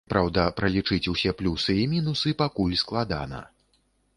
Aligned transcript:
Праўда, 0.11 0.43
пралічыць 0.59 1.09
усе 1.11 1.33
плюсы 1.41 1.75
і 1.81 1.85
мінусы 1.93 2.33
пакуль 2.41 2.75
складана. 2.85 3.47